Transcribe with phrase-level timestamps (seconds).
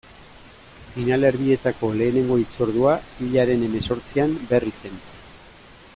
[0.93, 2.95] Finalerdietako lehenengo hitzordua,
[3.27, 4.99] hilaren hemezortzian, Berrizen.